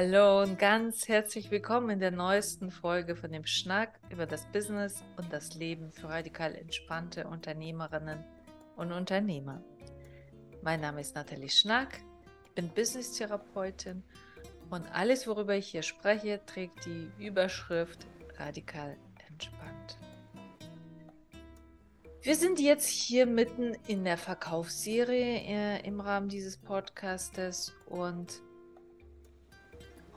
[0.00, 5.02] Hallo und ganz herzlich willkommen in der neuesten Folge von dem Schnack über das Business
[5.16, 8.22] und das Leben für radikal entspannte Unternehmerinnen
[8.76, 9.60] und Unternehmer.
[10.62, 11.98] Mein Name ist Nathalie Schnack,
[12.44, 14.04] ich bin Business-Therapeutin
[14.70, 18.06] und alles, worüber ich hier spreche, trägt die Überschrift
[18.36, 18.96] radikal
[19.28, 19.98] entspannt.
[22.22, 28.42] Wir sind jetzt hier mitten in der Verkaufsserie äh, im Rahmen dieses Podcastes und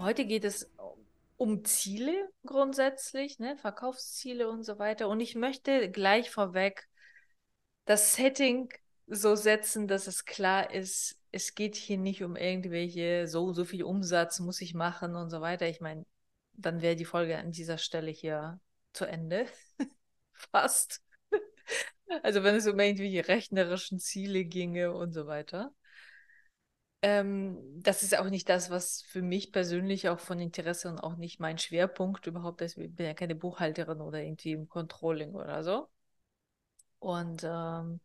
[0.01, 0.71] Heute geht es
[1.37, 3.55] um Ziele grundsätzlich, ne?
[3.57, 5.07] Verkaufsziele und so weiter.
[5.07, 6.87] Und ich möchte gleich vorweg
[7.85, 8.69] das Setting
[9.05, 13.83] so setzen, dass es klar ist, es geht hier nicht um irgendwelche, so so viel
[13.83, 15.67] Umsatz muss ich machen und so weiter.
[15.67, 16.05] Ich meine,
[16.53, 18.59] dann wäre die Folge an dieser Stelle hier
[18.93, 19.45] zu Ende.
[20.33, 21.01] Fast.
[22.23, 25.73] Also wenn es um irgendwelche rechnerischen Ziele ginge und so weiter.
[27.03, 31.15] Ähm, das ist auch nicht das, was für mich persönlich auch von Interesse und auch
[31.15, 32.77] nicht mein Schwerpunkt überhaupt ist.
[32.77, 35.87] Ich bin ja keine Buchhalterin oder irgendwie im Controlling oder so.
[36.99, 37.99] Und ähm,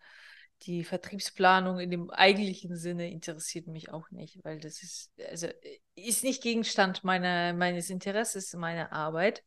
[0.63, 5.49] die Vertriebsplanung in dem eigentlichen Sinne interessiert mich auch nicht, weil das ist, also
[5.95, 9.45] ist nicht Gegenstand meiner, meines Interesses, meiner Arbeit.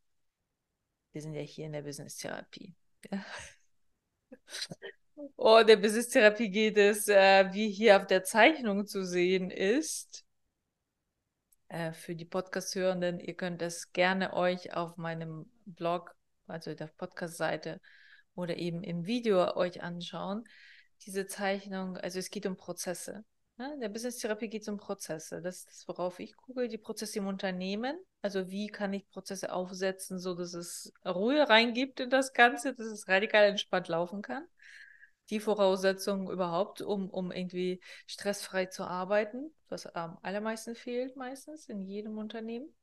[1.12, 2.74] Wir sind ja hier in der Business-Therapie.
[3.12, 3.24] Ja.
[5.36, 10.24] Oh, der Business-Therapie geht es, äh, wie hier auf der Zeichnung zu sehen ist.
[11.68, 16.16] Äh, für die Podcast-Hörenden, ihr könnt es gerne euch auf meinem Blog,
[16.48, 17.82] also der Podcast-Seite
[18.34, 20.46] oder eben im Video euch anschauen.
[21.06, 23.26] Diese Zeichnung, also es geht um Prozesse.
[23.58, 23.78] Ne?
[23.82, 25.42] Der Business-Therapie geht es um Prozesse.
[25.42, 26.70] Das ist das, worauf ich gucke.
[26.70, 27.98] Die Prozesse im Unternehmen.
[28.22, 32.88] Also wie kann ich Prozesse aufsetzen, so dass es Ruhe reingibt in das Ganze, dass
[32.88, 34.48] es radikal entspannt laufen kann
[35.30, 41.84] die Voraussetzungen überhaupt, um, um irgendwie stressfrei zu arbeiten, was am allermeisten fehlt meistens in
[41.86, 42.74] jedem Unternehmen.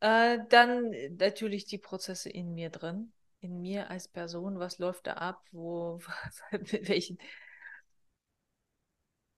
[0.00, 5.14] Äh, dann natürlich die Prozesse in mir drin, in mir als Person, was läuft da
[5.14, 6.00] ab, wo,
[6.52, 7.18] mit welchen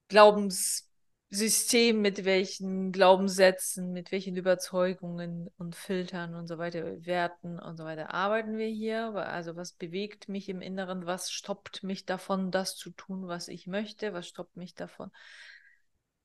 [0.09, 0.90] Glaubens
[1.33, 7.85] System, mit welchen Glaubenssätzen, mit welchen Überzeugungen und Filtern und so weiter, Werten und so
[7.85, 9.15] weiter arbeiten wir hier.
[9.15, 13.69] Also was bewegt mich im Inneren, was stoppt mich davon, das zu tun, was ich
[13.69, 15.13] möchte, was stoppt mich davon,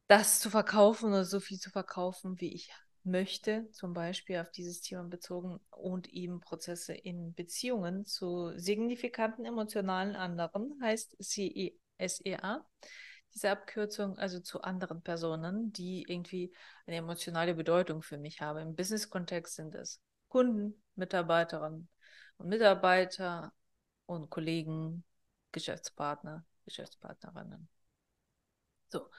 [0.07, 2.71] das zu verkaufen oder so viel zu verkaufen, wie ich
[3.03, 10.15] möchte, zum Beispiel auf dieses Thema bezogen und eben Prozesse in Beziehungen zu signifikanten emotionalen
[10.15, 12.65] anderen, heißt CESEA
[13.35, 16.53] diese Abkürzung also zu anderen Personen, die irgendwie
[16.87, 18.59] eine emotionale Bedeutung für mich haben.
[18.59, 21.89] Im Business-Kontext sind es Kunden, Mitarbeiterinnen
[22.37, 23.53] und Mitarbeiter
[24.05, 25.03] und Kollegen,
[25.51, 27.67] Geschäftspartner, Geschäftspartnerinnen.
[28.89, 29.09] So.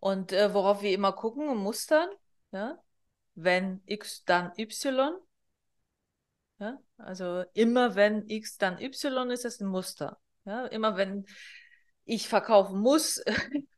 [0.00, 2.08] Und äh, worauf wir immer gucken, Mustern,
[2.50, 2.78] ja,
[3.34, 5.14] wenn X, dann Y.
[6.58, 10.20] Ja, also immer wenn X, dann Y ist es ein Muster.
[10.44, 11.26] Ja, immer wenn
[12.04, 13.22] ich verkaufen muss,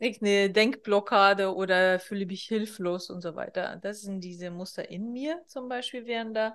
[0.00, 3.76] eine Denkblockade oder fühle mich hilflos und so weiter.
[3.76, 6.54] Das sind diese Muster in mir zum Beispiel wären da.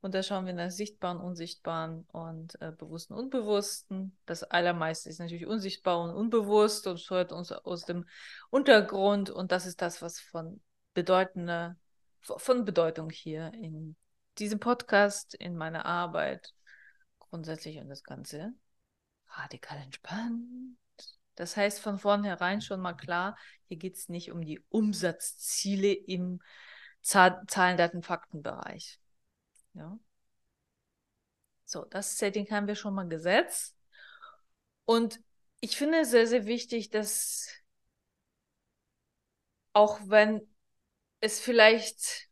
[0.00, 4.16] Und da schauen wir nach sichtbaren, unsichtbaren und äh, bewussten, unbewussten.
[4.24, 8.06] Das allermeiste ist natürlich unsichtbar und unbewusst und steuert uns aus dem
[8.50, 9.30] Untergrund.
[9.30, 10.60] Und das ist das, was von
[10.94, 11.76] bedeutender,
[12.20, 13.96] von Bedeutung hier in
[14.38, 16.54] diesem Podcast, in meiner Arbeit
[17.18, 18.54] grundsätzlich und das Ganze
[19.28, 20.76] radikal entspannt.
[21.34, 23.36] Das heißt von vornherein schon mal klar,
[23.68, 26.40] hier geht es nicht um die Umsatzziele im
[27.02, 28.98] Zahlen, Daten, Faktenbereich.
[29.74, 29.98] Ja.
[31.64, 33.76] So, das Setting haben wir schon mal gesetzt.
[34.84, 35.20] Und
[35.60, 37.50] ich finde es sehr, sehr wichtig, dass
[39.72, 40.40] auch wenn
[41.20, 42.25] es vielleicht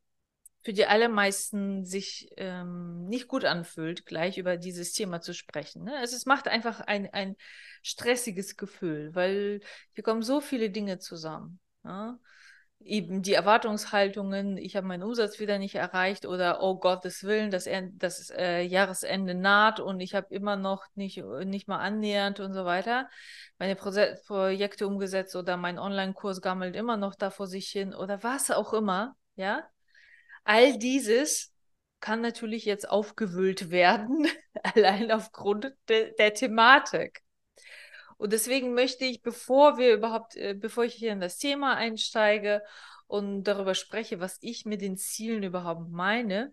[0.65, 5.85] für die allermeisten sich ähm, nicht gut anfühlt, gleich über dieses Thema zu sprechen.
[5.85, 5.95] Ne?
[5.99, 7.37] Also es macht einfach ein, ein
[7.83, 9.61] stressiges Gefühl, weil
[9.93, 11.61] hier kommen so viele Dinge zusammen.
[11.85, 12.19] Ja?
[12.81, 17.69] Eben die Erwartungshaltungen, ich habe meinen Umsatz wieder nicht erreicht oder oh Gottes Willen, das,
[17.93, 22.65] das äh, Jahresende naht und ich habe immer noch nicht, nicht mal annähernd und so
[22.65, 23.11] weiter.
[23.59, 23.91] Meine Pro
[24.27, 28.73] Projekte umgesetzt oder mein Online-Kurs gammelt immer noch da vor sich hin oder was auch
[28.73, 29.15] immer.
[29.37, 29.69] Ja,
[30.45, 31.53] All dieses
[32.01, 34.29] kann natürlich jetzt aufgewühlt werden,
[34.63, 37.23] allein aufgrund de der Thematik.
[38.17, 42.63] Und deswegen möchte ich, bevor wir überhaupt, äh, bevor ich hier in das Thema einsteige
[43.07, 46.53] und darüber spreche, was ich mit den Zielen überhaupt meine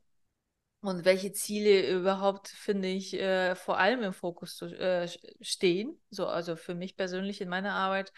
[0.81, 5.07] und welche Ziele überhaupt, finde ich, äh, vor allem im Fokus äh,
[5.41, 8.11] stehen, so also für mich persönlich in meiner Arbeit,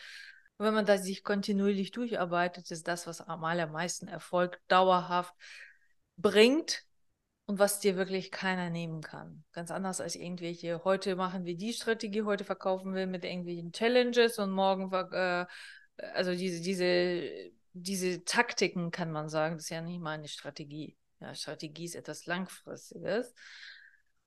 [0.57, 5.33] Und wenn man da sich kontinuierlich durcharbeitet, ist das, was am allermeisten Erfolg dauerhaft
[6.17, 6.85] bringt
[7.45, 9.43] und was dir wirklich keiner nehmen kann.
[9.51, 14.39] Ganz anders als irgendwelche, heute machen wir die Strategie, heute verkaufen wir mit irgendwelchen Challenges
[14.39, 15.45] und morgen, äh,
[16.13, 20.97] also diese, diese, diese Taktiken kann man sagen, das ist ja nicht mal eine Strategie.
[21.19, 23.33] Ja, Strategie ist etwas Langfristiges.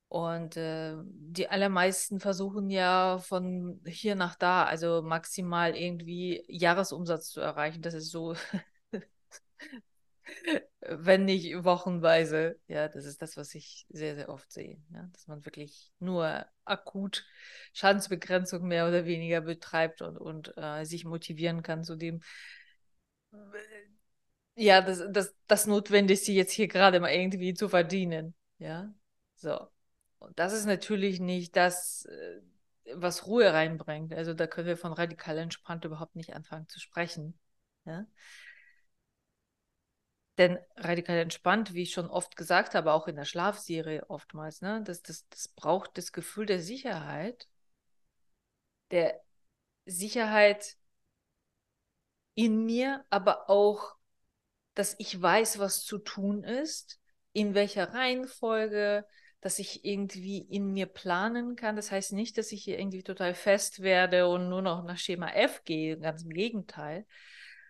[0.09, 7.41] Und äh, die allermeisten versuchen ja von hier nach da, also maximal irgendwie Jahresumsatz zu
[7.41, 7.81] erreichen.
[7.81, 8.33] Das ist so,
[10.81, 12.57] wenn nicht wochenweise.
[12.67, 14.77] Ja, das ist das, was ich sehr, sehr oft sehe.
[14.93, 15.09] Ja?
[15.11, 17.25] Dass man wirklich nur akut
[17.73, 22.21] Schadensbegrenzung mehr oder weniger betreibt und, und äh, sich motivieren kann zu dem,
[24.55, 28.33] ja, das, das, das Notwendigste jetzt hier gerade mal irgendwie zu verdienen.
[28.59, 28.93] Ja,
[29.35, 29.67] so.
[30.19, 32.41] Und das ist natürlich nicht das, äh,
[32.95, 34.13] was Ruhe reinbringt.
[34.13, 37.37] Also da können wir von radikal entspannt überhaupt nicht anfangen zu sprechen.
[37.85, 38.05] Ja?
[40.37, 44.83] Denn radikal entspannt, wie ich schon oft gesagt habe, auch in der Schlafserie oftmals, ne,
[44.83, 47.47] das, das, das braucht das Gefühl der Sicherheit,
[48.91, 49.19] der
[49.85, 50.77] Sicherheit
[52.35, 53.95] in mir, aber auch,
[54.75, 56.99] dass ich weiß, was zu tun ist,
[57.33, 59.07] in welcher Reihenfolge,
[59.41, 61.75] dass ich irgendwie in mir planen kann.
[61.75, 65.29] Das heißt nicht, dass ich hier irgendwie total fest werde und nur noch nach Schema
[65.29, 67.05] F gehe, ganz im Gegenteil.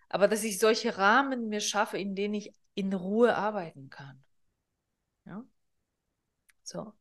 [0.10, 4.24] Aber dass ich solche Rahmen mir schaffe, in denen ich in Ruhe arbeiten kann.
[5.26, 5.44] Ja?
[6.64, 6.94] So.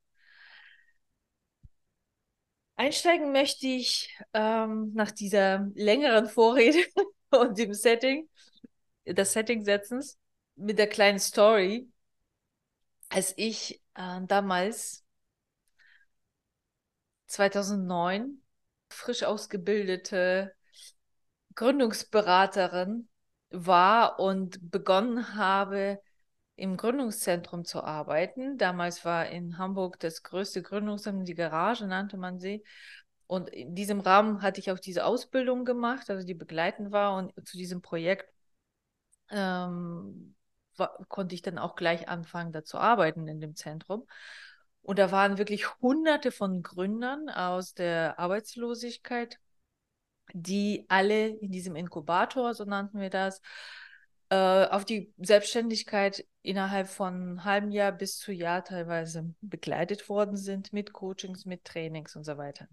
[2.77, 6.79] Einsteigen möchte ich ähm, nach dieser längeren Vorrede
[7.31, 8.29] und dem Setting,
[9.05, 10.19] das Setting setzens,
[10.57, 11.89] mit der kleinen Story,
[13.09, 15.05] als ich äh, damals
[17.27, 18.43] 2009
[18.89, 20.55] frisch ausgebildete
[21.55, 23.09] Gründungsberaterin
[23.51, 26.01] war und begonnen habe,
[26.57, 28.57] im Gründungszentrum zu arbeiten.
[28.57, 32.65] Damals war in Hamburg das größte Gründungszentrum, die Garage nannte man sie.
[33.27, 37.17] Und in diesem Rahmen hatte ich auch diese Ausbildung gemacht, also die begleitend war.
[37.17, 38.33] Und zu diesem Projekt
[39.31, 40.35] ähm,
[41.09, 44.07] konnte ich dann auch gleich anfangen, da zu arbeiten in dem Zentrum.
[44.83, 49.39] Und da waren wirklich hunderte von Gründern aus der Arbeitslosigkeit,
[50.33, 53.41] die alle in diesem Inkubator, so nannten wir das,
[54.31, 60.37] äh, auf die Selbstständigkeit innerhalb von einem halben Jahr bis zu Jahr teilweise begleitet worden
[60.37, 62.69] sind mit Coachings, mit Trainings und so weiter.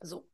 [0.00, 0.28] So.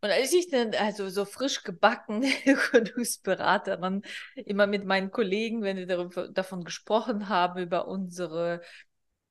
[0.00, 4.02] Und als ich dann, also so frisch gebacken Gründungsberaterin,
[4.34, 8.60] immer mit meinen Kollegen, wenn wir darüber, davon gesprochen haben, über unsere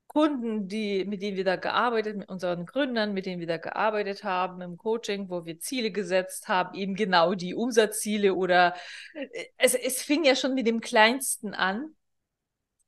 [0.07, 4.23] Kunden, die, mit denen wir da gearbeitet, mit unseren Gründern, mit denen wir da gearbeitet
[4.23, 8.75] haben im Coaching, wo wir Ziele gesetzt haben, eben genau die Umsatzziele oder
[9.13, 11.95] äh, es, es fing ja schon mit dem Kleinsten an,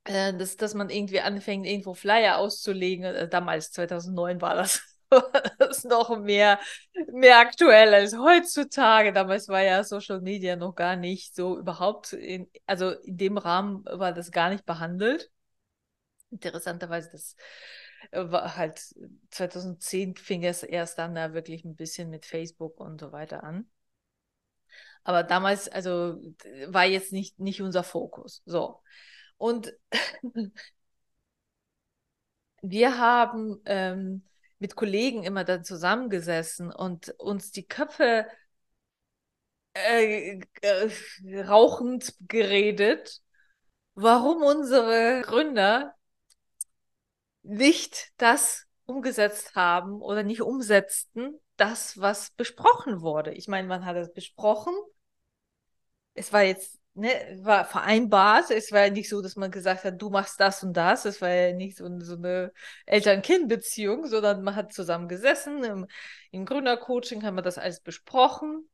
[0.06, 3.04] äh, dass, dass man irgendwie anfängt, irgendwo Flyer auszulegen.
[3.04, 4.82] Äh, damals, 2009 war das
[5.70, 6.60] ist noch mehr,
[7.12, 9.14] mehr aktuell als heutzutage.
[9.14, 13.86] Damals war ja Social Media noch gar nicht so überhaupt, in, also in dem Rahmen
[13.86, 15.32] war das gar nicht behandelt.
[16.32, 17.36] Interessanterweise, das
[18.12, 18.82] äh, war halt
[19.32, 23.70] 2010 fing es erst dann da wirklich ein bisschen mit Facebook und so weiter an.
[25.04, 26.22] Aber damals, also
[26.68, 28.42] war jetzt nicht, nicht unser Fokus.
[28.46, 28.82] So.
[29.38, 29.74] Und
[32.62, 34.24] wir haben ähm,
[34.60, 38.28] mit Kollegen immer dann zusammengesessen und uns die Köpfe
[39.74, 43.22] äh, äh, rauchend geredet,
[43.94, 45.94] warum unsere Gründer
[47.44, 53.34] nicht das umgesetzt haben oder nicht umsetzten, das, was besprochen wurde.
[53.34, 54.74] Ich meine, man hat es besprochen.
[56.14, 58.52] Es war jetzt ne, war vereinbart.
[58.52, 61.06] Es war ja nicht so, dass man gesagt hat, du machst das und das.
[61.06, 62.52] Es war ja nicht so, so eine
[62.86, 65.64] Eltern-Kind-Beziehung, sondern man hat zusammen gesessen.
[65.64, 65.88] Im,
[66.32, 68.70] im Gründercoaching haben wir das alles besprochen.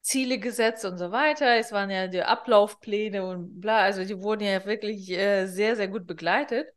[0.00, 1.56] Ziele gesetzt und so weiter.
[1.56, 3.80] Es waren ja die Ablaufpläne und bla.
[3.80, 6.68] Also die wurden ja wirklich äh, sehr, sehr gut begleitet.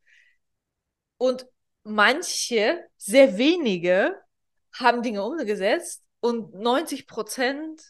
[1.17, 1.47] Und
[1.83, 4.15] manche, sehr wenige,
[4.73, 7.81] haben Dinge umgesetzt und 90 Prozent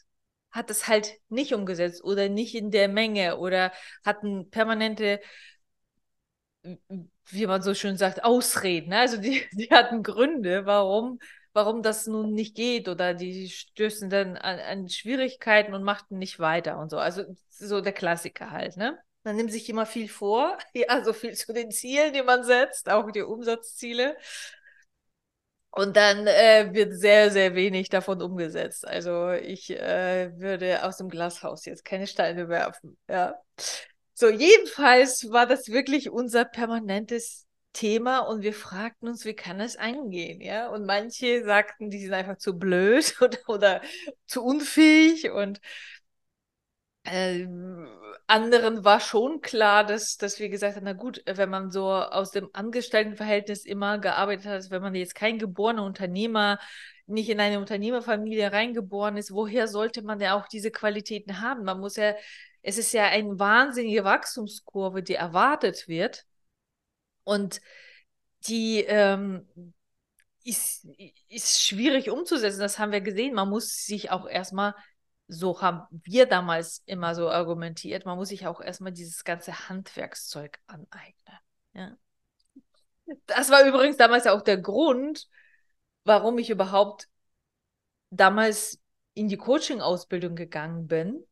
[0.51, 3.71] hat es halt nicht umgesetzt oder nicht in der Menge oder
[4.03, 5.19] hatten permanente,
[7.29, 8.93] wie man so schön sagt, Ausreden.
[8.93, 11.19] Also die, die hatten Gründe, warum,
[11.53, 16.39] warum das nun nicht geht oder die stößen dann an, an Schwierigkeiten und machten nicht
[16.39, 16.97] weiter und so.
[16.97, 18.97] Also so der Klassiker halt, ne?
[19.23, 22.89] Man nimmt sich immer viel vor, ja, so viel zu den Zielen, die man setzt,
[22.89, 24.17] auch die Umsatzziele.
[25.71, 28.85] Und dann äh, wird sehr, sehr wenig davon umgesetzt.
[28.85, 32.97] Also ich äh, würde aus dem Glashaus jetzt keine Steine werfen.
[33.07, 33.35] Ja.
[34.13, 39.77] So, jedenfalls war das wirklich unser permanentes Thema und wir fragten uns, wie kann es
[39.77, 40.67] eingehen, ja?
[40.69, 43.81] Und manche sagten, die sind einfach zu blöd oder, oder
[44.27, 45.61] zu unfähig und
[47.03, 47.47] äh,
[48.27, 52.31] anderen war schon klar, dass, dass wir gesagt haben, na gut, wenn man so aus
[52.31, 56.59] dem Angestelltenverhältnis immer gearbeitet hat, wenn man jetzt kein geborener Unternehmer,
[57.07, 61.63] nicht in eine Unternehmerfamilie reingeboren ist, woher sollte man ja auch diese Qualitäten haben?
[61.63, 62.13] Man muss ja,
[62.61, 66.25] es ist ja eine wahnsinnige Wachstumskurve, die erwartet wird.
[67.23, 67.61] Und
[68.47, 69.47] die ähm,
[70.43, 70.87] ist,
[71.29, 72.59] ist schwierig umzusetzen.
[72.59, 73.33] Das haben wir gesehen.
[73.33, 74.73] Man muss sich auch erstmal,
[75.33, 80.59] so haben wir damals immer so argumentiert, man muss sich auch erstmal dieses ganze Handwerkszeug
[80.67, 81.39] aneignen.
[81.73, 81.97] Ja.
[83.27, 85.27] Das war übrigens damals auch der Grund,
[86.03, 87.07] warum ich überhaupt
[88.09, 88.81] damals
[89.13, 91.25] in die Coaching-Ausbildung gegangen bin,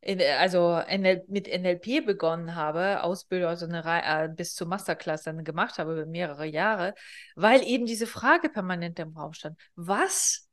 [0.00, 5.24] in, also NL, mit NLP begonnen habe, Ausbildung, also eine Reihe, äh, bis zur Masterclass
[5.24, 6.94] dann gemacht habe über mehrere Jahre,
[7.36, 9.60] weil eben diese Frage permanent im Raum stand.
[9.76, 10.48] Was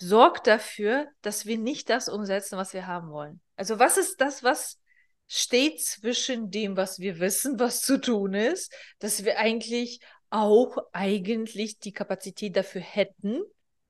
[0.00, 3.40] sorgt dafür, dass wir nicht das umsetzen, was wir haben wollen?
[3.56, 4.80] Also was ist das, was
[5.28, 11.78] steht zwischen dem, was wir wissen, was zu tun ist, dass wir eigentlich auch eigentlich
[11.78, 13.42] die Kapazität dafür hätten,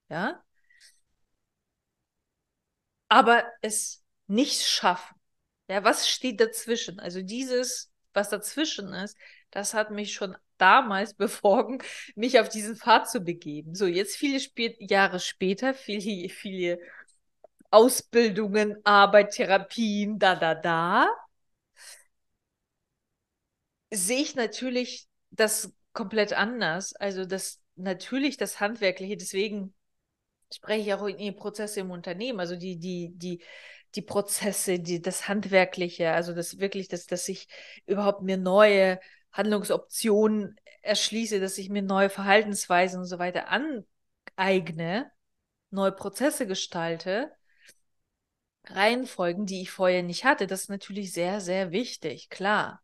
[0.08, 0.42] ja,
[3.08, 5.16] aber es nicht schaffen.
[5.68, 6.98] Ja, was steht dazwischen?
[6.98, 9.16] Also dieses, was dazwischen ist,
[9.50, 11.82] das hat mich schon damals bewogen,
[12.14, 13.74] mich auf diesen Pfad zu begeben.
[13.74, 16.80] So, jetzt viele Sp Jahre später, viele, viele
[17.70, 21.08] Ausbildungen, Arbeit, Therapien, da, da, da,
[23.90, 26.94] sehe ich natürlich das komplett anders.
[26.94, 29.74] Also das natürlich das Handwerkliche, deswegen
[30.52, 33.42] spreche ich auch in die Prozesse im Unternehmen, also die, die, die,
[33.94, 37.48] die Prozesse, die, das Handwerkliche, also das wirklich, dass, dass ich
[37.86, 39.00] überhaupt mir neue
[39.32, 45.10] Handlungsoptionen erschließe, dass ich mir neue Verhaltensweisen und so weiter aneigne,
[45.70, 47.30] neue Prozesse gestalte,
[48.64, 52.82] Reihenfolgen, die ich vorher nicht hatte, das ist natürlich sehr, sehr wichtig, klar.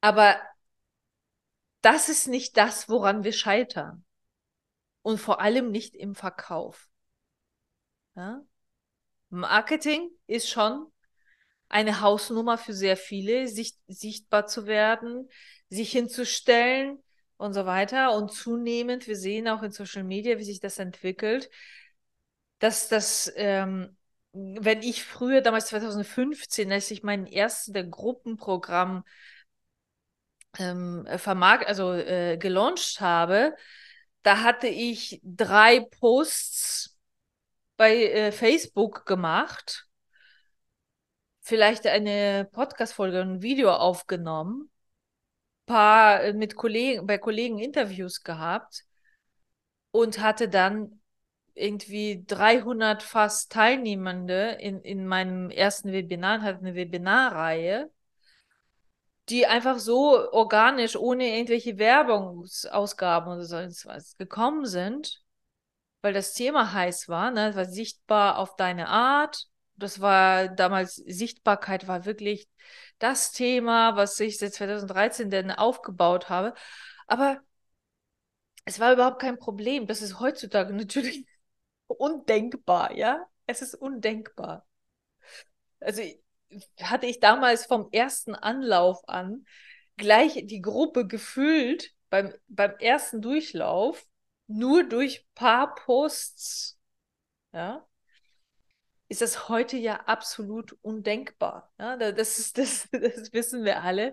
[0.00, 0.40] Aber
[1.82, 4.04] das ist nicht das, woran wir scheitern.
[5.02, 6.88] Und vor allem nicht im Verkauf.
[8.14, 8.42] Ja?
[9.30, 10.86] Marketing ist schon
[11.70, 15.30] eine Hausnummer für sehr viele, sich, sichtbar zu werden,
[15.70, 17.02] sich hinzustellen
[17.36, 18.14] und so weiter.
[18.14, 21.48] Und zunehmend, wir sehen auch in Social Media, wie sich das entwickelt,
[22.58, 23.96] dass das, ähm,
[24.32, 29.04] wenn ich früher, damals 2015, als ich mein erstes Gruppenprogramm
[30.58, 33.54] ähm, vermarkt, also äh, gelauncht habe,
[34.22, 36.98] da hatte ich drei Posts
[37.76, 39.86] bei äh, Facebook gemacht,
[41.50, 44.70] vielleicht eine Podcast-Folge, ein Video aufgenommen,
[45.66, 48.84] paar äh, mit Kollegen, bei Kollegen Interviews gehabt
[49.90, 51.02] und hatte dann
[51.52, 57.90] irgendwie 300 fast Teilnehmende in, in meinem ersten Webinar, hatte eine Webinarreihe
[59.30, 65.22] die einfach so organisch, ohne irgendwelche Werbungsausgaben oder sonst was gekommen sind,
[66.02, 67.48] weil das Thema heiß war, ne?
[67.48, 69.46] Das war sichtbar auf deine Art.
[69.80, 72.48] Das war damals, Sichtbarkeit war wirklich
[72.98, 76.54] das Thema, was ich seit 2013 denn aufgebaut habe.
[77.06, 77.40] Aber
[78.64, 79.86] es war überhaupt kein Problem.
[79.86, 81.26] Das ist heutzutage natürlich
[81.86, 83.26] undenkbar, ja?
[83.46, 84.66] Es ist undenkbar.
[85.80, 86.02] Also
[86.82, 89.46] hatte ich damals vom ersten Anlauf an
[89.96, 94.06] gleich die Gruppe gefüllt beim, beim ersten Durchlauf,
[94.46, 96.78] nur durch paar Posts,
[97.52, 97.86] ja,
[99.10, 101.72] ist das heute ja absolut undenkbar.
[101.78, 104.12] Ja, das, ist, das, das wissen wir alle.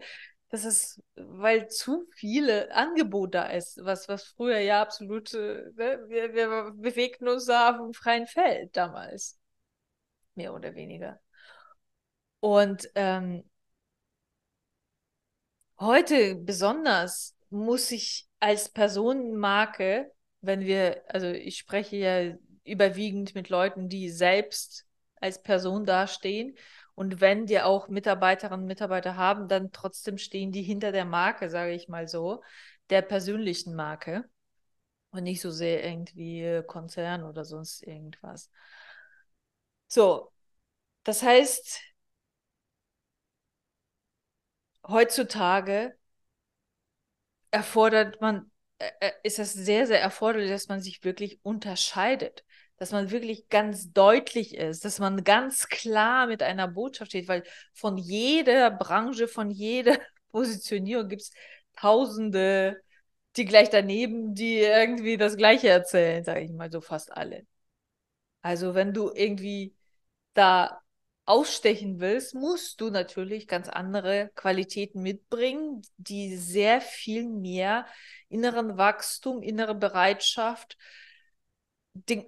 [0.50, 6.34] Das ist, weil zu viele Angebote da ist, was, was früher ja absolut, ne, wir,
[6.34, 9.38] wir bewegten uns da auf dem freien Feld damals.
[10.36, 11.20] Mehr oder weniger.
[12.40, 13.44] Und ähm,
[15.80, 20.12] heute besonders muss ich als Personenmarke,
[20.42, 24.87] wenn wir, also ich spreche ja überwiegend mit Leuten, die selbst
[25.22, 26.56] als Person dastehen.
[26.96, 31.50] Und wenn die auch Mitarbeiterinnen und Mitarbeiter haben, dann trotzdem stehen die hinter der Marke,
[31.50, 32.44] sage ich mal so,
[32.90, 34.30] der persönlichen Marke.
[35.12, 38.52] Und nicht so sehr irgendwie Konzern oder sonst irgendwas.
[39.88, 40.32] So,
[41.04, 41.82] das heißt,
[44.88, 45.94] heutzutage
[47.52, 52.46] erfordert man äh, äh, ist es sehr, sehr erforderlich, dass man sich wirklich unterscheidet,
[52.78, 57.44] dass man wirklich ganz deutlich ist, dass man ganz klar mit einer Botschaft steht, weil
[57.74, 59.98] von jeder Branche, von jeder
[60.32, 61.32] Positionierung gibt es
[61.76, 62.82] tausende,
[63.36, 67.46] die gleich daneben, die irgendwie das Gleiche erzählen, sage ich mal, so fast alle.
[68.42, 69.76] Also wenn du irgendwie
[70.34, 70.82] da
[71.26, 77.86] ausstechen willst, musst du natürlich ganz andere Qualitäten mitbringen, die sehr viel mehr
[78.30, 80.78] inneren Wachstum, innere Bereitschaft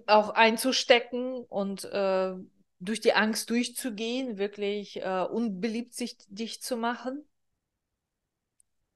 [0.08, 2.34] auch einzustecken und äh,
[2.80, 7.28] durch die Angst durchzugehen, wirklich äh, unbeliebt sich dich zu machen.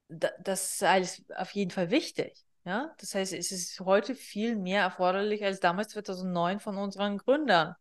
[0.08, 2.46] Da, das ist alles auf jeden Fall wichtig.
[2.66, 2.94] Ja?
[3.00, 7.76] Das heißt, es ist heute viel mehr erforderlich als damals 2009 von unseren Gründern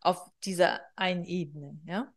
[0.00, 1.78] auf dieser einen Ebene.
[1.86, 2.12] Ja?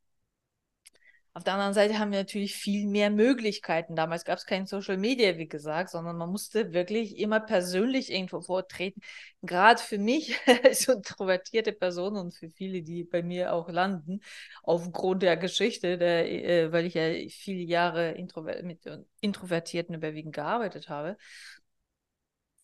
[1.37, 3.93] Auf der anderen Seite haben wir natürlich viel mehr Möglichkeiten.
[3.97, 8.39] Damals gab es kein Social Media, wie gesagt, sondern man musste wirklich immer persönlich irgendwo
[8.39, 9.01] vortreten.
[9.41, 14.21] Gerade für mich als introvertierte Person und für viele, die bei mir auch landen,
[14.63, 18.79] aufgrund der Geschichte, der, äh, weil ich ja viele Jahre introver mit
[19.19, 21.17] Introvertierten überwiegend gearbeitet habe,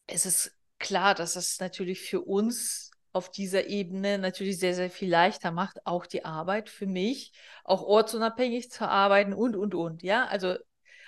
[0.07, 5.09] ist es klar, dass es natürlich für uns auf dieser Ebene natürlich sehr, sehr viel
[5.09, 10.03] leichter macht, auch die Arbeit für mich, auch ortsunabhängig zu arbeiten und, und, und.
[10.03, 10.55] Ja, also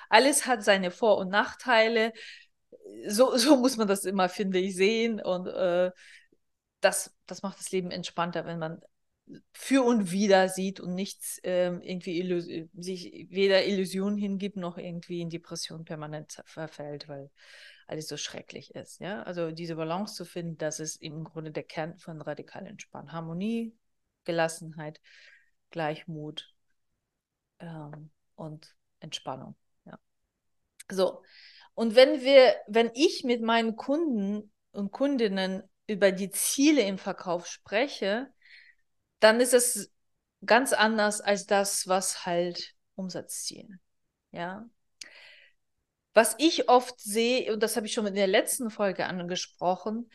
[0.10, 2.14] alles hat seine Vor- und Nachteile.
[3.08, 5.22] So, so muss man das immer, finde ich, sehen.
[5.22, 5.92] Und äh,
[6.82, 8.82] das, das macht das Leben entspannter, wenn man
[9.54, 15.30] für und wieder sieht und nichts ähm, irgendwie sich weder Illusionen hingibt, noch irgendwie in
[15.30, 17.32] Depression permanent verfällt, weil
[17.88, 19.00] alles so schrecklich ist.
[19.00, 19.24] Ja?
[19.24, 23.12] Also diese Balance zu finden, das ist im Grunde der Kern von radikal entspannen.
[23.12, 23.76] Harmonie,
[24.24, 25.02] Gelassenheit,
[25.70, 26.54] Gleichmut
[27.60, 29.56] ähm, und Entspannung.
[29.86, 30.00] Ja.
[30.90, 31.24] So.
[31.76, 37.48] Und wenn wir, wenn ich mit meinen Kunden und Kundinnen über die Ziele im Verkauf
[37.48, 38.32] spreche,
[39.20, 39.92] dann ist es
[40.46, 43.80] ganz anders als das, was halt Umsatzziele.
[44.32, 44.68] Ja,
[46.14, 50.10] was ich oft sehe, und das habe ich schon in der letzten Folge angesprochen,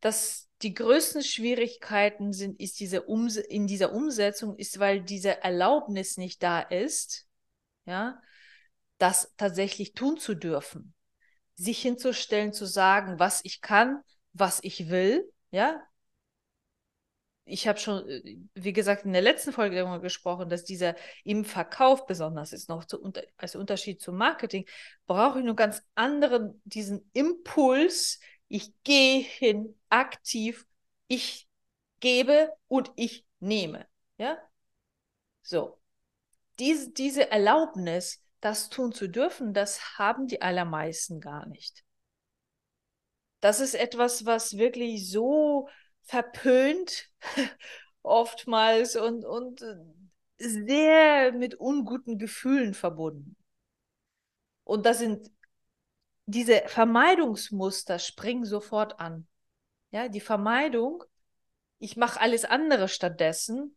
[0.00, 6.16] dass die größten Schwierigkeiten sind, ist diese Ums in dieser Umsetzung, ist, weil diese Erlaubnis
[6.16, 7.26] nicht da ist,
[7.84, 8.20] ja,
[8.98, 10.94] das tatsächlich tun zu dürfen.
[11.54, 15.82] Sich hinzustellen, zu sagen, was ich kann, was ich will, ja,
[17.46, 21.44] ich habe schon, äh, wie gesagt, in der letzten Folge darüber gesprochen, dass dieser im
[21.44, 24.66] Verkauf besonders ist, noch zu, als Unterschied zum Marketing,
[25.06, 30.66] brauche ich nur ganz anderen, diesen Impuls, ich gehe hin, aktiv,
[31.08, 31.48] ich
[32.00, 33.86] gebe und ich nehme.
[34.18, 34.38] Ja?
[35.42, 35.78] So.
[36.58, 41.84] Diese, diese Erlaubnis, das tun zu dürfen, das haben die allermeisten gar nicht.
[43.40, 45.68] Das ist etwas, was wirklich so
[46.06, 47.10] verpönt
[48.02, 49.64] oftmals und, und
[50.38, 53.36] sehr mit unguten Gefühlen verbunden.
[54.64, 55.30] Und das sind
[56.26, 59.26] diese Vermeidungsmuster springen sofort an.
[59.92, 61.04] Ja, die Vermeidung,
[61.78, 63.76] ich mache alles andere stattdessen.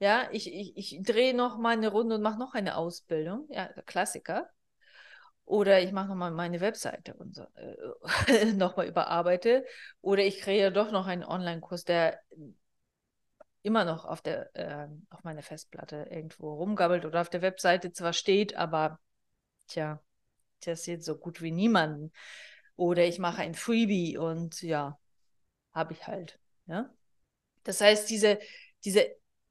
[0.00, 3.46] Ja, ich, ich, ich drehe noch mal eine Runde und mache noch eine Ausbildung.
[3.50, 4.48] Ja, Klassiker.
[5.48, 7.46] Oder ich mache nochmal meine Webseite und so,
[8.26, 9.64] äh, nochmal überarbeite.
[10.02, 12.20] Oder ich kreiere doch noch einen Online-Kurs, der
[13.62, 18.12] immer noch auf der äh, auf meiner Festplatte irgendwo rumgabbelt oder auf der Webseite zwar
[18.12, 19.00] steht, aber
[19.68, 20.02] tja,
[20.64, 22.12] das sieht so gut wie niemanden.
[22.76, 24.98] Oder ich mache ein Freebie und ja,
[25.72, 26.38] habe ich halt.
[26.66, 26.90] Ja?
[27.62, 28.38] Das heißt, diese,
[28.84, 29.06] diese,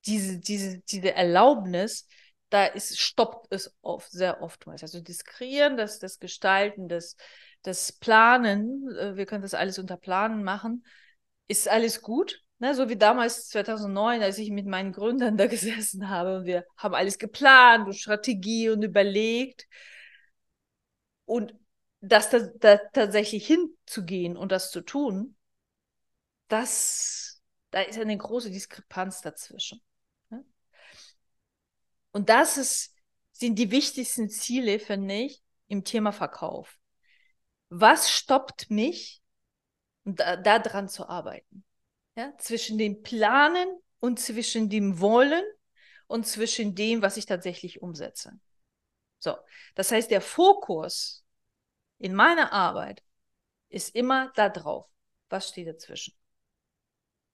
[0.05, 2.07] diese, diese, diese Erlaubnis,
[2.49, 4.81] da ist, stoppt es oft, sehr oftmals.
[4.81, 7.17] Also das Kreieren, das, das Gestalten, das,
[7.61, 10.85] das Planen, äh, wir können das alles unter Planen machen,
[11.47, 12.43] ist alles gut.
[12.59, 12.73] Ne?
[12.73, 16.95] So wie damals 2009, als ich mit meinen Gründern da gesessen habe und wir haben
[16.95, 19.67] alles geplant und Strategie und überlegt.
[21.25, 21.53] Und
[21.99, 25.35] das da, da tatsächlich hinzugehen und das zu tun,
[26.47, 29.81] das, da ist eine große Diskrepanz dazwischen.
[32.17, 32.95] Und das ist,
[33.31, 36.79] sind die wichtigsten Ziele, finde ich, im Thema Verkauf.
[37.69, 39.21] Was stoppt mich,
[40.03, 41.63] da, da dran zu arbeiten?
[42.15, 45.43] Ja, zwischen dem Planen und zwischen dem Wollen
[46.07, 48.31] und zwischen dem, was ich tatsächlich umsetze.
[49.19, 49.37] So,
[49.75, 51.23] das heißt, der Fokus
[51.99, 53.03] in meiner Arbeit
[53.69, 54.87] ist immer da drauf.
[55.29, 56.17] Was steht dazwischen?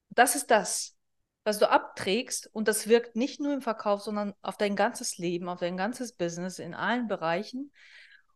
[0.10, 0.98] Das ist das,
[1.44, 5.50] was du abträgst und das wirkt nicht nur im Verkauf, sondern auf dein ganzes Leben,
[5.50, 7.72] auf dein ganzes Business, in allen Bereichen.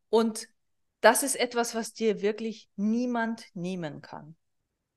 [0.10, 0.48] Und
[1.02, 4.36] das ist etwas, was dir wirklich niemand nehmen kann.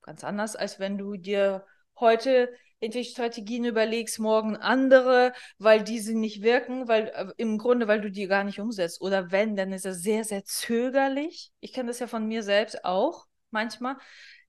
[0.02, 1.64] Ganz anders, als wenn du dir
[1.98, 8.00] heute irgendwelche Strategien überlegst, morgen andere, weil diese nicht wirken, weil äh, im Grunde, weil
[8.00, 9.02] du die gar nicht umsetzt.
[9.02, 11.52] Oder wenn, dann ist er sehr, sehr zögerlich.
[11.60, 13.96] Ich kenne das ja von mir selbst auch manchmal,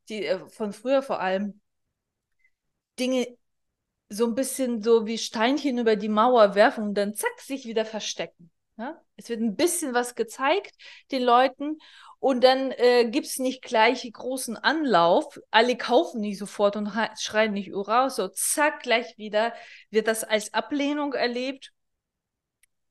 [0.07, 1.59] die äh, von früher vor allem
[2.97, 3.27] Dinge
[4.11, 7.85] so ein bisschen so wie Steinchen über die Mauer werfen und dann zack sich wieder
[7.85, 8.51] verstecken.
[8.77, 9.01] Ja?
[9.15, 10.75] Es wird ein bisschen was gezeigt
[11.11, 11.77] den Leuten
[12.19, 15.39] und dann äh, gibt es nicht gleich großen Anlauf.
[15.49, 18.09] Alle kaufen nicht sofort und schreien nicht Ura.
[18.09, 19.53] So, zack, gleich wieder
[19.89, 21.71] wird das als Ablehnung erlebt,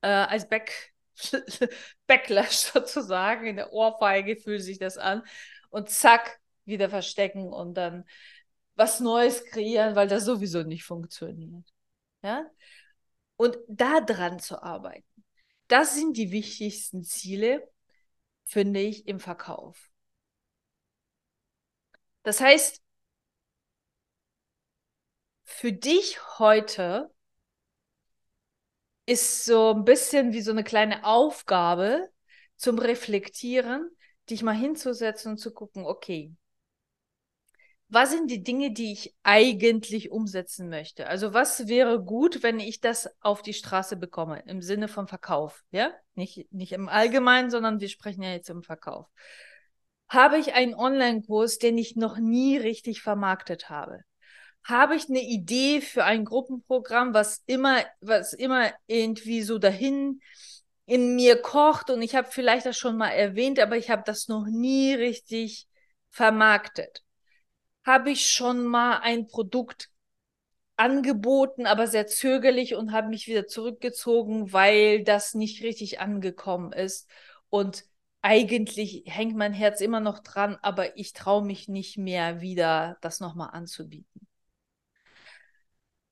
[0.01, 0.91] äh, als Back
[2.07, 3.45] Backlash sozusagen.
[3.45, 5.23] In der Ohrfeige fühlt sich das an.
[5.69, 8.05] Und zack, wieder verstecken und dann
[8.81, 11.71] was Neues kreieren, weil das sowieso nicht funktioniert.
[12.23, 12.49] Ja?
[13.37, 15.23] Und da dran zu arbeiten,
[15.67, 17.69] das sind die wichtigsten Ziele,
[18.43, 19.91] finde ich, im Verkauf.
[22.23, 22.81] Das heißt,
[25.43, 27.13] für dich heute
[29.05, 32.09] ist so ein bisschen wie so eine kleine Aufgabe
[32.55, 33.91] zum Reflektieren,
[34.31, 36.35] dich mal hinzusetzen und zu gucken, okay,
[37.91, 41.07] was sind die Dinge, die ich eigentlich umsetzen möchte?
[41.07, 45.61] Also was wäre gut, wenn ich das auf die Straße bekomme, im Sinne von Verkauf,
[45.71, 45.91] ja?
[46.15, 49.07] Nicht, nicht im Allgemeinen, sondern wir sprechen ja jetzt im Verkauf.
[50.07, 53.99] Habe ich einen Online-Kurs, den ich noch nie richtig vermarktet habe?
[54.63, 60.21] Habe ich eine Idee für ein Gruppenprogramm, was immer, was immer irgendwie so dahin
[60.85, 64.29] in mir kocht und ich habe vielleicht das schon mal erwähnt, aber ich habe das
[64.29, 65.67] noch nie richtig
[66.09, 67.03] vermarktet
[67.85, 69.89] habe ich schon mal ein Produkt
[70.77, 77.07] angeboten, aber sehr zögerlich und habe mich wieder zurückgezogen, weil das nicht richtig angekommen ist.
[77.49, 77.85] Und
[78.21, 83.19] eigentlich hängt mein Herz immer noch dran, aber ich traue mich nicht mehr wieder, das
[83.19, 84.27] nochmal anzubieten.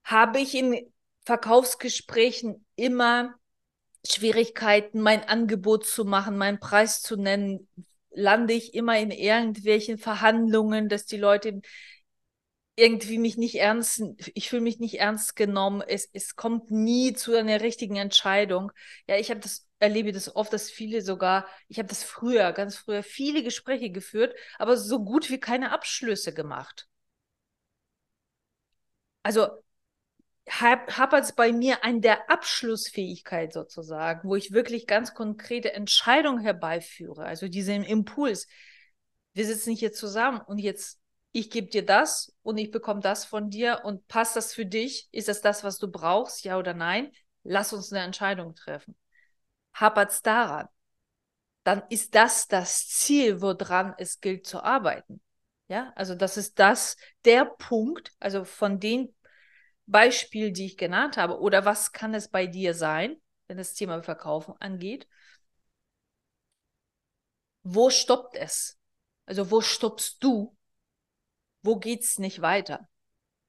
[0.04, 0.92] Habe ich in
[1.26, 3.36] Verkaufsgesprächen immer
[4.06, 7.68] Schwierigkeiten, mein Angebot zu machen, meinen Preis zu nennen,
[8.12, 11.62] lande ich immer in irgendwelchen Verhandlungen, dass die Leute
[12.76, 14.02] irgendwie mich nicht ernst,
[14.34, 15.82] ich fühle mich nicht ernst genommen.
[15.86, 18.72] Es, es kommt nie zu einer richtigen Entscheidung.
[19.08, 22.78] Ja, ich habe das, erlebe das oft, dass viele sogar, ich habe das früher, ganz
[22.78, 26.88] früher, viele Gespräche geführt, aber so gut wie keine Abschlüsse gemacht.
[29.24, 29.64] Also
[30.50, 37.24] hapert es bei mir an der Abschlussfähigkeit sozusagen, wo ich wirklich ganz konkrete Entscheidungen herbeiführe,
[37.24, 38.48] also diesen Impuls.
[39.34, 41.00] Wir sitzen hier zusammen und jetzt
[41.32, 45.08] ich gebe dir das und ich bekomme das von dir und passt das für dich?
[45.12, 46.44] Ist das das, was du brauchst?
[46.44, 47.12] Ja oder nein?
[47.44, 48.96] Lass uns eine Entscheidung treffen.
[49.74, 50.68] Hapert es daran?
[51.64, 55.22] Dann ist das das Ziel, woran es gilt zu arbeiten.
[55.68, 59.14] Ja, also das ist das, der Punkt, also von den
[59.92, 64.02] Beispiel, die ich genannt habe, oder was kann es bei dir sein, wenn das Thema
[64.04, 65.08] Verkaufen angeht?
[67.64, 68.78] Wo stoppt es?
[69.26, 70.56] Also wo stoppst du?
[71.62, 72.88] Wo geht es nicht weiter?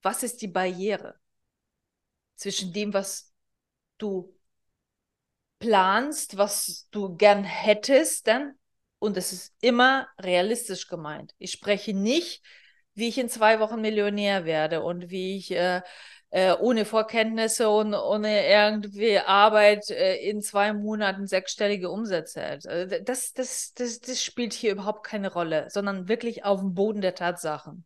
[0.03, 1.19] Was ist die Barriere
[2.37, 3.33] zwischen dem, was
[3.99, 4.35] du
[5.59, 8.55] planst, was du gern hättest, dann
[8.99, 11.35] und es ist immer realistisch gemeint.
[11.39, 12.43] Ich spreche nicht,
[12.95, 15.83] wie ich in zwei Wochen Millionär werde und wie ich äh,
[16.31, 22.43] äh, ohne Vorkenntnisse und ohne irgendwie Arbeit äh, in zwei Monaten sechsstellige Umsätze.
[22.43, 27.01] Also das, das, das, das spielt hier überhaupt keine Rolle, sondern wirklich auf dem Boden
[27.01, 27.85] der Tatsachen.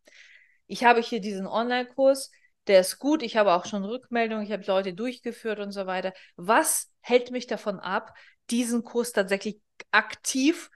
[0.66, 2.30] Ich habe hier diesen Online-Kurs,
[2.66, 6.12] der ist gut, ich habe auch schon Rückmeldungen, ich habe Leute durchgeführt und so weiter.
[6.36, 8.14] Was hält mich davon ab,
[8.50, 10.70] diesen Kurs tatsächlich aktiv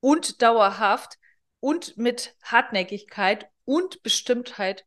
[0.00, 1.18] und dauerhaft
[1.60, 4.84] und mit Hartnäckigkeit und Bestimmtheit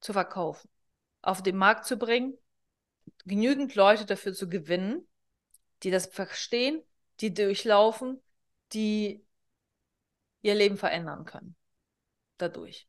[0.00, 0.69] zu verkaufen?
[1.22, 2.36] Auf den Markt zu bringen,
[3.24, 5.06] genügend Leute dafür zu gewinnen,
[5.82, 6.82] die das verstehen,
[7.20, 8.20] die durchlaufen,
[8.72, 9.24] die
[10.42, 11.56] ihr Leben verändern können.
[12.38, 12.88] Dadurch.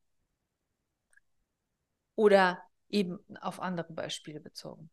[2.15, 4.89] Oder eben auf andere Beispiele bezogen.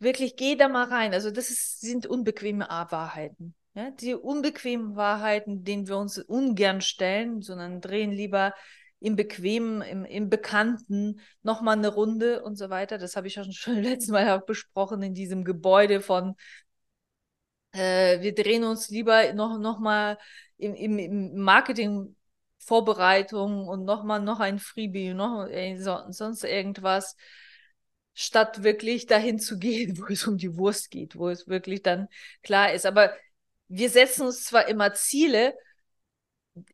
[0.00, 1.12] Wirklich, geh da mal rein.
[1.12, 3.54] Also das ist, sind unbequeme Wahrheiten.
[3.74, 3.90] Ja?
[3.90, 8.54] Die unbequemen Wahrheiten, denen wir uns ungern stellen, sondern drehen lieber
[9.00, 12.98] im Bequemen, im, im Bekannten nochmal eine Runde und so weiter.
[12.98, 16.34] Das habe ich schon, schon letztes Mal auch besprochen in diesem Gebäude von
[17.72, 19.78] äh, wir drehen uns lieber noch, noch
[20.56, 22.16] im, im, im Marketing
[22.58, 27.16] Vorbereitung und nochmal noch ein Freebie, noch äh, so, sonst irgendwas.
[28.14, 32.08] statt wirklich dahin zu gehen, wo es um die Wurst geht, wo es wirklich dann
[32.42, 32.86] klar ist.
[32.86, 33.14] Aber
[33.68, 35.54] wir setzen uns zwar immer Ziele,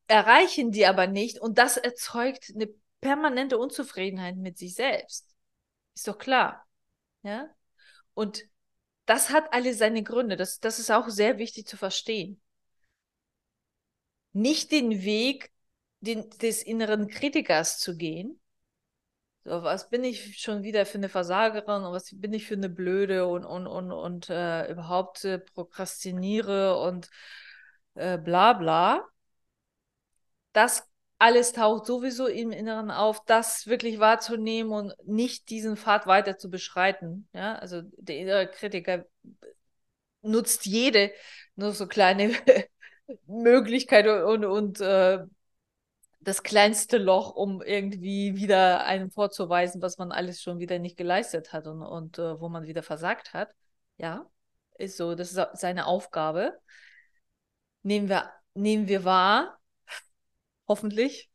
[0.07, 2.69] erreichen die aber nicht und das erzeugt eine
[3.01, 5.29] permanente Unzufriedenheit mit sich selbst.
[5.95, 6.67] Ist doch klar.
[7.23, 7.49] Ja?
[8.15, 8.45] Und
[9.07, 10.37] das hat alle seine Gründe.
[10.37, 12.41] Das, das ist auch sehr wichtig zu verstehen.
[14.33, 15.53] Nicht den Weg
[16.01, 18.41] den, des inneren Kritikers zu gehen.
[19.45, 22.71] So, was bin ich schon wieder für eine Versagerin und was bin ich für eine
[22.71, 27.11] Blöde und, und, und, und äh, überhaupt äh, prokrastiniere und
[27.95, 29.07] äh, bla bla.
[30.55, 30.89] Das
[31.19, 36.51] alles taucht sowieso im Inneren auf, das wirklich wahrzunehmen und nicht diesen Pfad weiter zu
[36.51, 37.29] beschreiten.
[37.35, 39.05] Ja, also der innere Kritiker
[40.23, 41.13] nutzt jede
[41.57, 42.33] nur so kleine
[43.27, 45.19] Möglichkeit und, und äh,
[46.21, 51.53] das kleinste Loch, um irgendwie wieder einem vorzuweisen, was man alles schon wieder nicht geleistet
[51.53, 53.55] hat und, und äh, wo man wieder versagt hat.
[53.99, 54.27] Ja,
[54.79, 56.59] ist so, das ist seine Aufgabe.
[57.83, 59.59] Nehmen wir, nehmen wir wahr,
[60.69, 61.31] hoffentlich,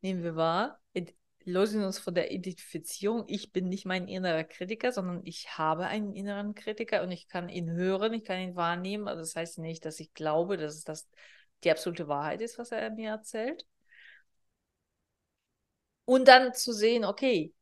[0.00, 0.80] nehmen wir wahr,
[1.44, 3.24] lösen uns von der Identifizierung.
[3.26, 7.48] Ich bin nicht mein innerer Kritiker, sondern ich habe einen inneren Kritiker und ich kann
[7.48, 9.08] ihn hören, ich kann ihn wahrnehmen.
[9.08, 11.08] Also das heißt nicht, dass ich glaube, dass es das
[11.64, 13.66] die absolute Wahrheit ist, was er mir erzählt.
[16.04, 17.54] Und dann zu sehen, okay,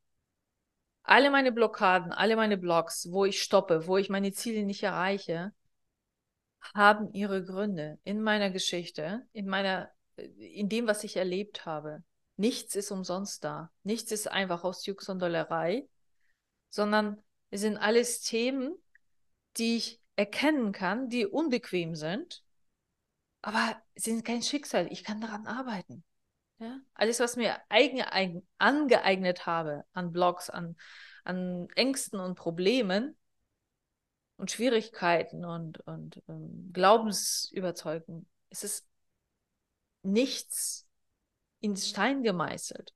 [1.02, 5.52] alle meine Blockaden, alle meine Blocks, wo ich stoppe, wo ich meine Ziele nicht erreiche,
[6.74, 9.90] haben ihre Gründe in meiner Geschichte, in meiner
[10.38, 12.02] in dem, was ich erlebt habe.
[12.36, 13.70] Nichts ist umsonst da.
[13.82, 15.88] Nichts ist einfach aus Jux und Dollerei,
[16.70, 18.74] sondern es sind alles Themen,
[19.56, 22.42] die ich erkennen kann, die unbequem sind,
[23.42, 24.90] aber sind kein Schicksal.
[24.90, 26.04] Ich kann daran arbeiten.
[26.58, 26.80] Ja?
[26.94, 30.76] Alles, was mir eigen, eigen, angeeignet habe an Blogs, an,
[31.24, 33.16] an Ängsten und Problemen
[34.36, 38.87] und Schwierigkeiten und, und ähm, Glaubensüberzeugungen, es ist
[40.02, 40.86] nichts
[41.60, 42.94] ins Stein gemeißelt.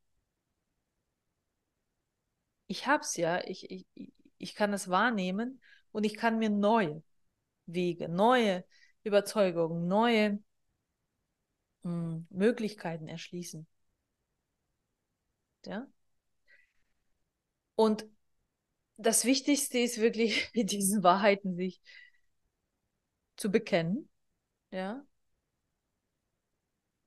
[2.66, 3.86] Ich habe es ja, ich, ich,
[4.38, 5.60] ich kann es wahrnehmen
[5.92, 7.02] und ich kann mir neue
[7.66, 8.64] Wege, neue
[9.04, 10.42] Überzeugungen, neue
[11.82, 13.66] mh, hm, Möglichkeiten erschließen.
[15.66, 15.86] Ja?
[17.74, 18.06] Und
[18.96, 21.80] das Wichtigste ist wirklich, mit diesen Wahrheiten sich
[23.36, 24.08] zu bekennen,
[24.70, 25.04] ja,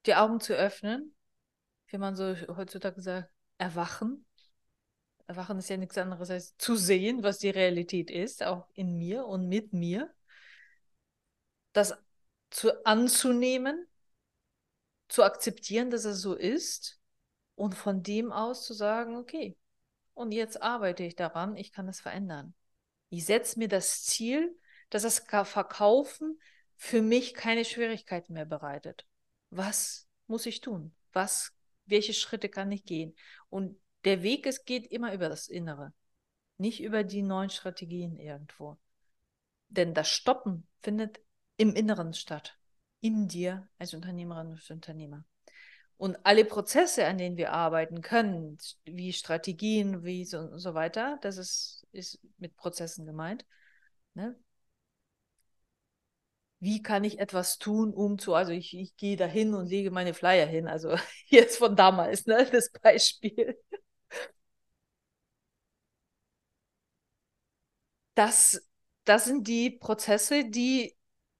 [0.05, 1.15] die Augen zu öffnen,
[1.87, 4.25] wie man so heutzutage sagt, erwachen.
[5.27, 9.25] Erwachen ist ja nichts anderes als zu sehen, was die Realität ist, auch in mir
[9.25, 10.13] und mit mir.
[11.73, 11.97] Das
[12.51, 13.87] zu anzunehmen,
[15.07, 16.99] zu akzeptieren, dass es so ist
[17.55, 19.57] und von dem aus zu sagen, okay,
[20.13, 22.53] und jetzt arbeite ich daran, ich kann es verändern.
[23.09, 24.57] Ich setze mir das Ziel,
[24.89, 26.39] dass das Verkaufen
[26.75, 29.05] für mich keine Schwierigkeiten mehr bereitet.
[29.55, 30.93] Was muss ich tun?
[31.13, 31.53] Was,
[31.85, 33.15] welche Schritte kann ich gehen?
[33.49, 35.93] Und der Weg, es geht immer über das Innere,
[36.57, 38.77] nicht über die neuen Strategien irgendwo.
[39.69, 41.19] Denn das Stoppen findet
[41.57, 42.57] im Inneren statt
[42.99, 45.23] in dir als Unternehmerin und Unternehmer.
[45.97, 51.17] Und alle Prozesse, an denen wir arbeiten können, wie Strategien, wie so, und so weiter,
[51.21, 53.45] das ist, ist mit Prozessen gemeint.
[54.15, 54.35] Ne?
[56.65, 60.13] Wie kann ich etwas tun, um zu, also ich, ich gehe dahin und lege meine
[60.15, 60.95] Flyer hin, also
[61.27, 63.55] jetzt von damals, ne, das Beispiel.
[68.15, 68.61] Das,
[69.05, 70.95] das sind die Prozesse, die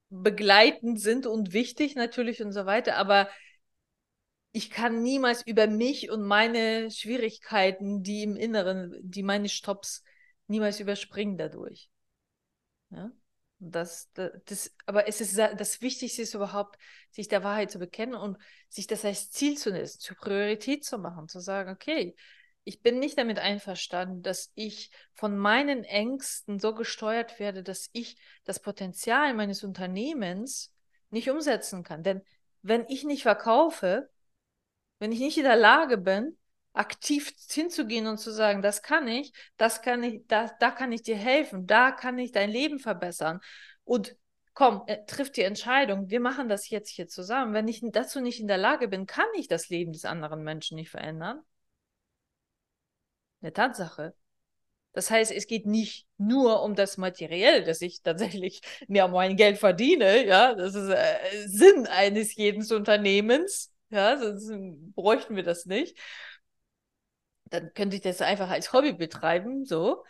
[0.09, 3.29] begleitend sind und wichtig natürlich und so weiter, aber
[4.53, 10.03] ich kann niemals über mich und meine Schwierigkeiten, die im Inneren, die meine Stops,
[10.47, 11.89] niemals überspringen dadurch.
[12.89, 13.11] Ja?
[13.71, 16.78] Das, das, das, aber es ist das Wichtigste ist überhaupt,
[17.12, 18.38] sich der Wahrheit zu bekennen und
[18.69, 22.15] sich das als Ziel zu nehmen, zur Priorität zu machen, zu sagen, okay,
[22.63, 28.17] ich bin nicht damit einverstanden, dass ich von meinen Ängsten so gesteuert werde, dass ich
[28.43, 30.73] das Potenzial meines Unternehmens
[31.12, 32.01] nicht umsetzen kann.
[32.01, 32.21] Denn
[32.63, 34.10] wenn ich nicht verkaufe,
[34.99, 36.38] wenn ich nicht in der Lage bin,
[36.75, 41.03] aktiv hinzugehen und zu sagen, das kann ich, das kann ich, da, da kann ich
[41.03, 43.39] dir helfen, da kann ich dein Leben verbessern.
[43.83, 44.15] Und
[44.53, 47.53] komm, äh, triff die Entscheidung, wir machen das jetzt hier zusammen.
[47.53, 50.75] Wenn ich dazu nicht in der Lage bin, kann ich das Leben des anderen Menschen
[50.75, 51.41] nicht verändern
[53.45, 54.13] eine Tatsache.
[54.93, 59.57] Das heißt, es geht nicht nur um das Materiell, dass ich tatsächlich mir mein Geld
[59.57, 64.51] verdiene, ja, das ist äh, Sinn eines jeden Unternehmens, ja, sonst
[64.95, 65.97] bräuchten wir das nicht.
[67.49, 70.03] Dann könnte ich das einfach als Hobby betreiben, so.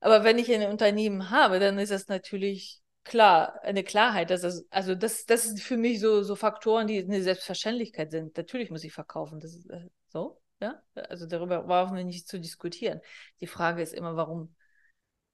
[0.00, 4.64] Aber wenn ich ein Unternehmen habe, dann ist das natürlich klar, eine Klarheit, dass das,
[4.70, 8.36] also das, das ist für mich so, so Faktoren, die eine Selbstverständlichkeit sind.
[8.36, 10.80] Natürlich muss ich verkaufen, das ist äh, so, ja.
[10.94, 13.00] Also darüber brauchen wir nicht zu diskutieren.
[13.40, 14.54] Die Frage ist immer, warum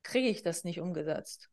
[0.03, 1.51] kriege ich das nicht umgesetzt?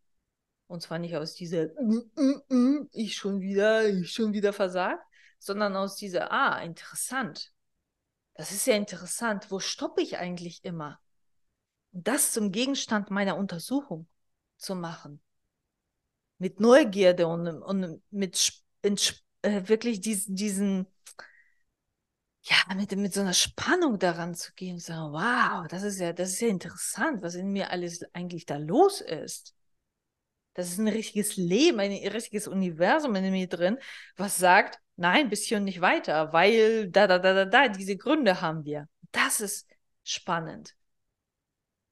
[0.68, 5.04] Und zwar nicht aus dieser mm, mm, mm, ich schon wieder, ich schon wieder versagt,
[5.40, 7.54] sondern aus dieser, ah, interessant.
[8.36, 9.50] Das ist ja interessant.
[9.50, 11.00] Wo stoppe ich eigentlich immer?
[11.92, 14.08] Und das zum Gegenstand meiner Untersuchung
[14.58, 15.22] zu machen.
[16.38, 20.88] Mit Neugierde und, und mit äh, wirklich diesen, diesen,
[22.42, 26.32] ja, mit, mit so einer Spannung daran zu gehen, so, wow, das ist ja, das
[26.32, 29.56] ist ja interessant, was in mir alles eigentlich da los ist.
[30.54, 33.78] Das ist ein richtiges Leben, ein richtiges Universum in mir drin,
[34.16, 37.98] was sagt, nein, bis hier und nicht weiter, weil da, da, da, da, da, diese
[37.98, 38.88] Gründe haben wir.
[39.12, 39.68] Das ist
[40.04, 40.76] spannend.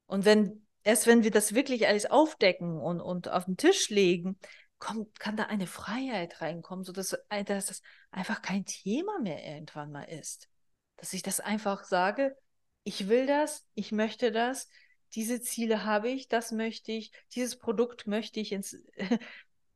[0.05, 4.37] Und wenn, erst wenn wir das wirklich alles aufdecken und, und auf den Tisch legen,
[4.79, 9.91] kommt, kann da eine Freiheit reinkommen, sodass äh, dass das einfach kein Thema mehr irgendwann
[9.91, 10.49] mal ist.
[10.97, 12.35] Dass ich das einfach sage,
[12.83, 14.69] ich will das, ich möchte das,
[15.15, 18.77] diese Ziele habe ich, das möchte ich, dieses Produkt möchte ich ins,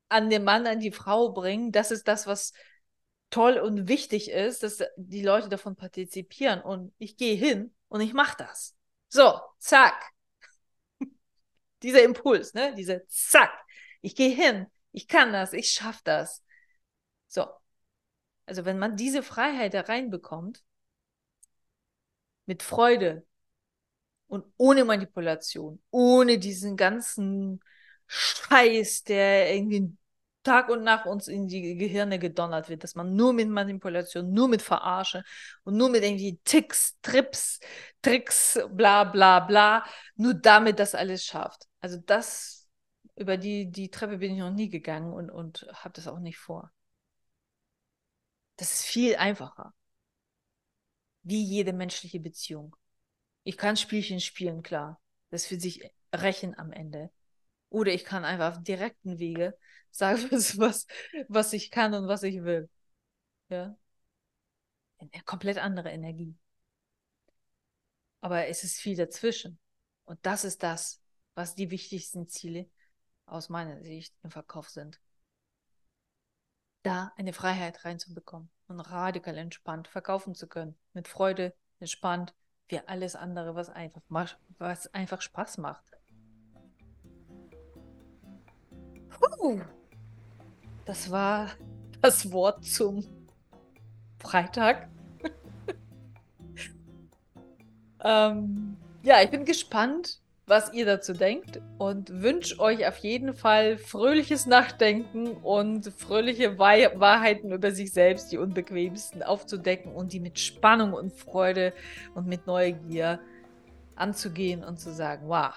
[0.10, 1.72] an den Mann, an die Frau bringen.
[1.72, 2.54] Das ist das, was
[3.30, 6.62] toll und wichtig ist, dass die Leute davon partizipieren.
[6.62, 8.76] Und ich gehe hin und ich mache das.
[9.10, 10.12] So, zack.
[11.84, 12.74] Dieser Impuls, ne?
[12.76, 13.54] Diese zack.
[14.02, 14.68] Ich gehe hin.
[14.92, 15.54] Ich kann das.
[15.54, 16.44] Ich schaffe das.
[17.28, 17.48] So.
[18.46, 20.64] Also wenn man diese Freiheit da reinbekommt,
[22.46, 23.26] mit Freude,
[24.28, 27.62] und ohne Manipulation, ohne diesen ganzen
[28.08, 29.96] Scheiß, der irgendwie
[30.48, 34.48] Tag und Nacht uns in die Gehirne gedonnert wird, dass man nur mit Manipulation, nur
[34.48, 35.24] mit Verarsche
[35.66, 37.60] und nur mit irgendwie Ticks, Trips,
[38.02, 39.84] Tricks, bla bla bla,
[40.16, 41.66] nur damit das alles schafft.
[41.82, 42.66] Also das,
[43.16, 46.38] über die, die Treppe bin ich noch nie gegangen und, und habe das auch nicht
[46.38, 46.72] vor.
[48.56, 49.74] Das ist viel einfacher.
[51.24, 52.74] Wie jede menschliche Beziehung.
[53.44, 55.02] Ich kann Spielchen spielen, klar.
[55.30, 57.12] Das wird sich rächen am Ende.
[57.70, 59.58] Oder ich kann einfach auf direkten Wege
[59.92, 60.88] sagen, was,
[61.28, 62.70] was ich kann und was ich will.
[63.50, 63.78] Ja.
[65.00, 66.36] Eine komplett andere Energie.
[68.22, 69.60] Aber es ist viel dazwischen.
[70.06, 71.02] Und das ist das,
[71.36, 72.70] was die wichtigsten Ziele
[73.26, 75.00] aus meiner Sicht im Verkauf sind.
[76.84, 80.78] Da eine Freiheit reinzubekommen und radikal entspannt verkaufen zu können.
[80.94, 82.34] Mit Freude, entspannt,
[82.70, 84.02] wie alles andere, was einfach,
[84.58, 85.97] was einfach Spaß macht.
[89.20, 89.62] Puh.
[90.86, 91.50] Das war
[92.02, 93.04] das Wort zum
[94.20, 94.90] Freitag.
[98.04, 103.78] ähm, ja, ich bin gespannt, was ihr dazu denkt und wünsche euch auf jeden Fall
[103.78, 110.94] fröhliches Nachdenken und fröhliche Wahrheiten über sich selbst, die unbequemsten aufzudecken und die mit Spannung
[110.94, 111.74] und Freude
[112.16, 113.20] und mit Neugier
[113.98, 115.54] anzugehen und zu sagen, wow,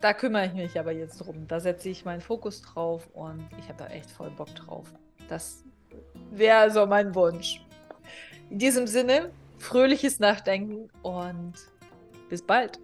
[0.00, 3.68] da kümmere ich mich aber jetzt drum, da setze ich meinen Fokus drauf und ich
[3.68, 4.86] habe da echt voll Bock drauf.
[5.28, 5.64] Das
[6.30, 7.64] wäre so mein Wunsch.
[8.50, 11.54] In diesem Sinne, fröhliches Nachdenken und
[12.28, 12.80] bis bald.